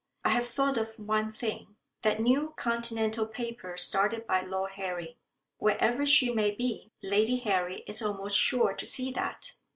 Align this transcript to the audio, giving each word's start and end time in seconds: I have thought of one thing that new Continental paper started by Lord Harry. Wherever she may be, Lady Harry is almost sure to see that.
I 0.25 0.29
have 0.29 0.47
thought 0.47 0.79
of 0.79 0.95
one 0.97 1.31
thing 1.31 1.75
that 2.01 2.19
new 2.19 2.55
Continental 2.57 3.27
paper 3.27 3.77
started 3.77 4.25
by 4.25 4.41
Lord 4.41 4.71
Harry. 4.71 5.19
Wherever 5.59 6.07
she 6.07 6.31
may 6.33 6.49
be, 6.49 6.91
Lady 7.03 7.37
Harry 7.41 7.83
is 7.85 8.01
almost 8.01 8.35
sure 8.35 8.73
to 8.73 8.85
see 8.87 9.11
that. 9.11 9.53